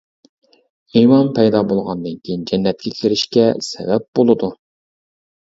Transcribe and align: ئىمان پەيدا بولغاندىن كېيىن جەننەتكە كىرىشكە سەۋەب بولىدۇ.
ئىمان 1.01 1.27
پەيدا 1.35 1.61
بولغاندىن 1.73 2.17
كېيىن 2.23 2.47
جەننەتكە 2.53 2.95
كىرىشكە 3.03 3.47
سەۋەب 3.69 4.09
بولىدۇ. 4.21 4.51